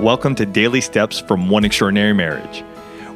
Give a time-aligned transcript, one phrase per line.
[0.00, 2.64] Welcome to Daily Steps from One Extraordinary Marriage,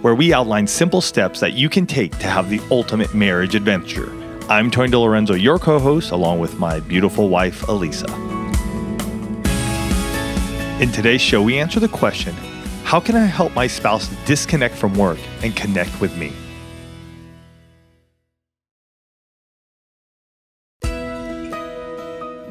[0.02, 4.12] where we outline simple steps that you can take to have the ultimate marriage adventure.
[4.50, 8.10] I'm Tony DiLorenzo, your co host, along with my beautiful wife, Alisa.
[10.78, 12.34] In today's show, we answer the question
[12.84, 16.34] How can I help my spouse disconnect from work and connect with me?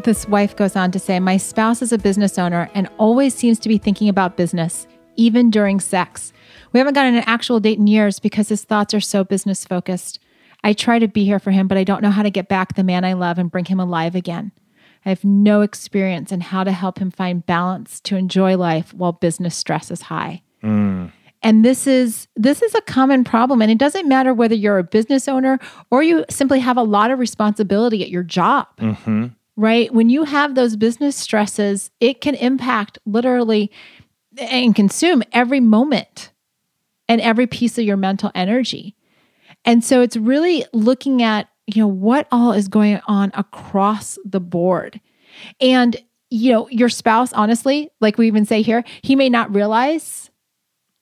[0.03, 3.57] This wife goes on to say, My spouse is a business owner and always seems
[3.59, 6.33] to be thinking about business, even during sex.
[6.73, 10.19] We haven't gotten an actual date in years because his thoughts are so business focused.
[10.61, 12.75] I try to be here for him, but I don't know how to get back
[12.75, 14.51] the man I love and bring him alive again.
[15.05, 19.13] I have no experience in how to help him find balance to enjoy life while
[19.13, 20.41] business stress is high.
[20.61, 21.13] Mm.
[21.41, 24.83] And this is this is a common problem and it doesn't matter whether you're a
[24.83, 25.59] business owner
[25.91, 29.93] or you simply have a lot of responsibility at your job hmm right?
[29.93, 33.71] When you have those business stresses, it can impact literally
[34.37, 36.31] and consume every moment
[37.07, 38.95] and every piece of your mental energy.
[39.65, 44.39] And so it's really looking at, you know, what all is going on across the
[44.39, 44.99] board.
[45.61, 45.95] And,
[46.29, 50.31] you know, your spouse, honestly, like we even say here, he may not realize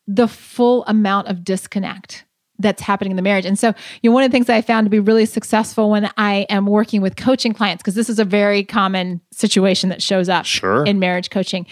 [0.08, 2.26] the full amount of disconnect
[2.62, 3.46] that's happening in the marriage.
[3.46, 5.90] And so, you know, one of the things that I found to be really successful
[5.90, 10.02] when I am working with coaching clients, because this is a very common situation that
[10.02, 10.86] shows up Sure.
[10.86, 11.66] in marriage coaching,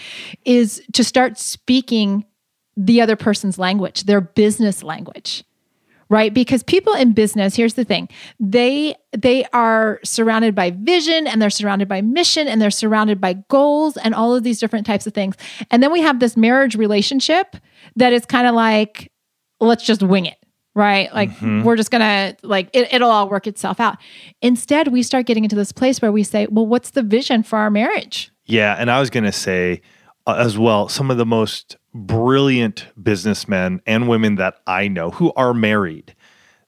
[0.44, 2.24] is to start speaking
[2.76, 5.44] the other person's language, their business language.
[6.08, 6.34] Right?
[6.34, 8.08] Because people in business, here's the thing.
[8.40, 13.34] They they are surrounded by vision and they're surrounded by mission and they're surrounded by
[13.46, 15.36] goals and all of these different types of things.
[15.70, 17.56] And then we have this marriage relationship
[17.94, 19.12] that is kind of like
[19.60, 20.38] let's just wing it
[20.74, 21.12] right?
[21.14, 21.64] Like Mhm.
[21.64, 23.96] we're just gonna like it, it'll all work itself out.
[24.42, 27.58] Instead, we start getting into this place where we say, well, what's the vision for
[27.58, 28.30] our marriage?
[28.46, 29.80] Yeah, and I was going to say
[30.26, 35.32] uh, as well, some of the most brilliant businessmen and women that I know who
[35.34, 36.14] are married,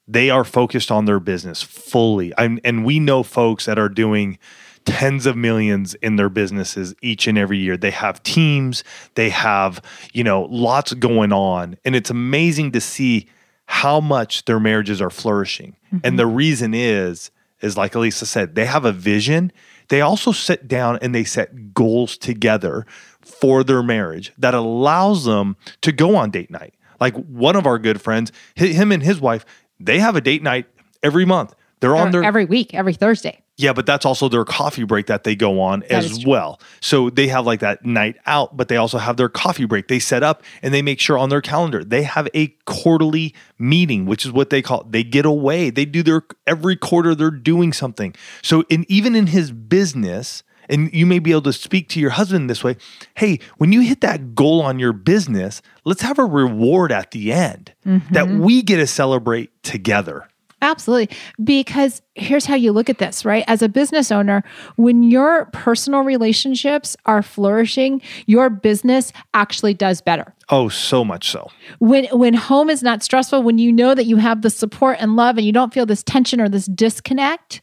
[0.09, 2.33] they are focused on their business fully.
[2.39, 4.39] I'm, and we know folks that are doing
[4.85, 7.77] tens of millions in their businesses each and every year.
[7.77, 8.83] They have teams,
[9.17, 9.81] they have,
[10.13, 13.29] you know, lots going on, and it's amazing to see
[13.73, 15.75] how much their marriages are flourishing.
[16.05, 16.37] And the mm-hmm.
[16.37, 17.31] reason is
[17.63, 19.51] is like Alisa said, they have a vision.
[19.89, 22.85] They also sit down and they set goals together
[23.23, 26.75] for their marriage that allows them to go on date night.
[27.01, 29.47] Like one of our good friends, him and his wife,
[29.81, 30.67] they have a date night
[31.03, 31.55] every month.
[31.81, 33.42] They're on their every week, every Thursday.
[33.59, 36.59] Yeah, but that's also their coffee break that they go on is as well.
[36.81, 39.89] So they have like that night out, but they also have their coffee break.
[39.89, 44.07] They set up and they make sure on their calendar they have a quarterly meeting,
[44.07, 45.69] which is what they call they get away.
[45.71, 48.15] They do their every quarter they're doing something.
[48.43, 52.11] So in even in his business, and you may be able to speak to your
[52.11, 52.77] husband this way,
[53.17, 57.33] hey, when you hit that goal on your business, let's have a reward at the
[57.33, 58.41] end that mm-hmm.
[58.41, 60.29] we get to celebrate together.
[60.63, 61.15] Absolutely.
[61.43, 63.45] Because here's how you look at this, right?
[63.49, 64.45] As a business owner,
[64.77, 70.35] when your personal relationships are flourishing, your business actually does better.
[70.49, 71.51] Oh, so much so.
[71.79, 75.17] when when home is not stressful when you know that you have the support and
[75.17, 77.63] love and you don't feel this tension or this disconnect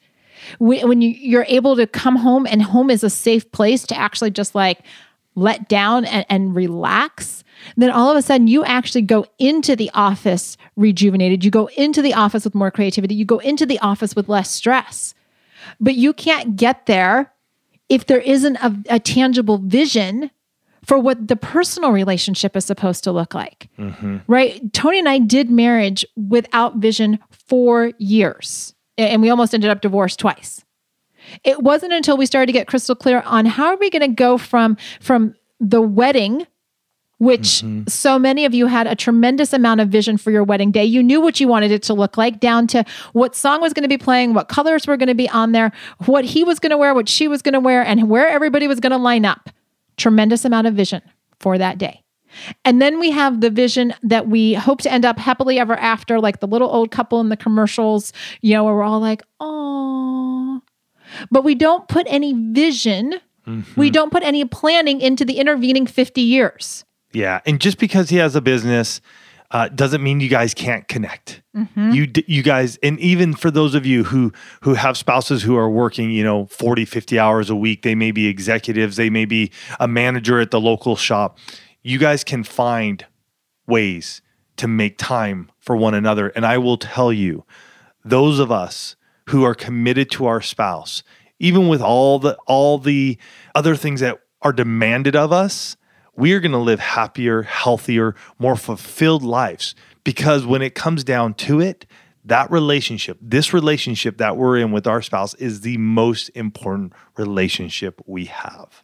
[0.57, 3.97] when, when you, you're able to come home and home is a safe place to
[3.97, 4.79] actually just like
[5.35, 7.43] let down and, and relax
[7.75, 12.01] then all of a sudden you actually go into the office rejuvenated you go into
[12.01, 15.13] the office with more creativity you go into the office with less stress
[15.79, 17.33] but you can't get there
[17.89, 20.31] if there isn't a, a tangible vision
[20.85, 23.69] for what the personal relationship is supposed to look like.
[23.77, 24.17] Mm-hmm.
[24.27, 24.73] Right?
[24.73, 30.19] Tony and I did marriage without vision for years, and we almost ended up divorced
[30.19, 30.63] twice.
[31.43, 34.07] It wasn't until we started to get crystal clear on how are we going to
[34.07, 36.45] go from from the wedding
[37.19, 37.83] which mm-hmm.
[37.87, 40.85] so many of you had a tremendous amount of vision for your wedding day.
[40.85, 43.83] You knew what you wanted it to look like, down to what song was going
[43.83, 45.71] to be playing, what colors were going to be on there,
[46.05, 48.67] what he was going to wear, what she was going to wear, and where everybody
[48.67, 49.49] was going to line up.
[49.97, 51.01] Tremendous amount of vision
[51.39, 52.03] for that day.
[52.63, 56.21] And then we have the vision that we hope to end up happily ever after,
[56.21, 60.38] like the little old couple in the commercials, you know, where we're all like, oh.
[61.31, 63.15] But we don't put any vision,
[63.75, 66.85] we don't put any planning into the intervening 50 years.
[67.13, 69.01] Yeah, and just because he has a business
[69.51, 71.41] uh, doesn't mean you guys can't connect.
[71.93, 75.69] You you guys, and even for those of you who who have spouses who are
[75.69, 79.51] working, you know, 40, 50 hours a week, they may be executives, they may be
[79.79, 81.39] a manager at the local shop.
[81.81, 83.05] You guys can find
[83.65, 84.21] ways
[84.57, 86.27] to make time for one another.
[86.29, 87.45] And I will tell you,
[88.03, 88.95] those of us
[89.29, 91.03] who are committed to our spouse,
[91.39, 93.17] even with all the all the
[93.55, 95.77] other things that are demanded of us,
[96.15, 99.75] we are going to live happier, healthier, more fulfilled lives.
[100.03, 101.85] Because when it comes down to it,
[102.25, 108.01] that relationship, this relationship that we're in with our spouse, is the most important relationship
[108.05, 108.83] we have.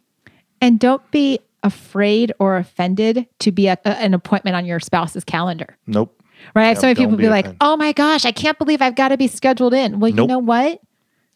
[0.60, 5.24] And don't be afraid or offended to be a, uh, an appointment on your spouse's
[5.24, 5.76] calendar.
[5.86, 6.15] Nope.
[6.54, 6.64] Right?
[6.64, 7.58] I have Yep, so many people be be like, offended.
[7.60, 10.00] oh my gosh, I can't believe I've got to be scheduled in.
[10.00, 10.80] Well, you know what?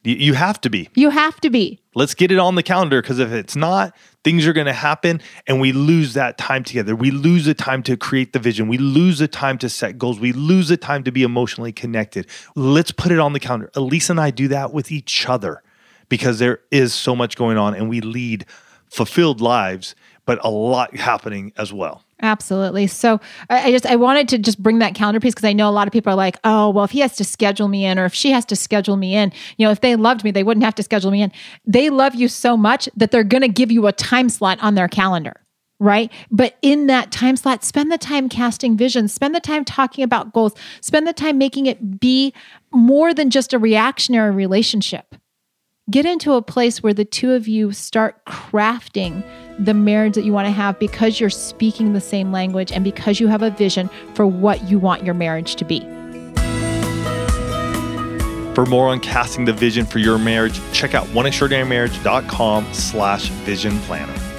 [0.02, 0.88] You, you have to be.
[0.94, 1.78] You have to be.
[1.94, 3.94] Let's get it on the calendar because if it's not,
[4.24, 6.96] things are going to happen and we lose that time together.
[6.96, 8.66] We lose the time to create the vision.
[8.68, 10.18] We lose the time to set goals.
[10.18, 12.26] We lose the time to be emotionally connected.
[12.56, 13.70] Let's put it on the calendar.
[13.74, 15.62] Elise and I do that with each other
[16.08, 18.46] because there is so much going on and we lead
[18.88, 19.94] fulfilled lives,
[20.26, 22.04] but a lot happening as well.
[22.22, 22.86] Absolutely.
[22.86, 25.72] So I, just I wanted to just bring that calendar piece because I know a
[25.72, 28.04] lot of people are like, oh, well, if he has to schedule me in or
[28.04, 30.64] if she has to schedule me in, you know, if they loved me, they wouldn't
[30.64, 31.32] have to schedule me in.
[31.64, 34.74] They love you so much that they're going to give you a time slot on
[34.74, 35.40] their calendar.
[35.82, 36.12] Right.
[36.30, 40.34] But in that time slot, spend the time casting visions, spend the time talking about
[40.34, 40.52] goals,
[40.82, 42.34] spend the time making it be
[42.70, 45.14] more than just a reactionary relationship
[45.90, 49.24] get into a place where the two of you start crafting
[49.58, 53.18] the marriage that you want to have because you're speaking the same language and because
[53.20, 55.80] you have a vision for what you want your marriage to be.
[58.54, 64.29] For more on casting the vision for your marriage, check out oneextraordinarymarriage.com slash vision planner.